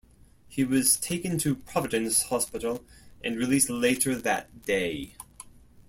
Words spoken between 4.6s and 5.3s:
day.